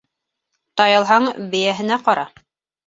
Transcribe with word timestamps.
Тай 0.81 0.95
алһаң, 1.03 1.31
бейәһенә 1.55 2.03
ҡара. 2.11 2.27